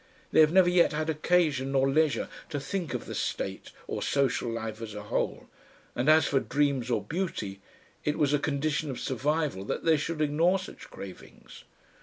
They 0.31 0.39
have 0.39 0.51
never 0.51 0.67
yet 0.67 0.93
had 0.93 1.11
occasion 1.11 1.73
nor 1.73 1.87
leisure 1.87 2.27
to 2.49 2.59
think 2.59 2.95
of 2.95 3.05
the 3.05 3.13
state 3.13 3.69
or 3.85 4.01
social 4.01 4.49
life 4.49 4.81
as 4.81 4.95
a 4.95 5.03
whole, 5.03 5.47
and 5.95 6.09
as 6.09 6.25
for 6.25 6.39
dreams 6.39 6.89
or 6.89 7.03
beauty, 7.03 7.61
it 8.03 8.17
was 8.17 8.33
a 8.33 8.39
condition 8.39 8.89
of 8.89 8.99
survival 8.99 9.63
that 9.65 9.85
they 9.85 9.97
should 9.97 10.19
ignore 10.19 10.57
such 10.57 10.89
cravings. 10.89 11.65